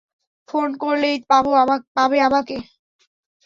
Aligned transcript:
Phone 0.49 0.69
করলেই 0.77 1.17
পাবে 1.95 2.17
আমাকে। 2.25 2.57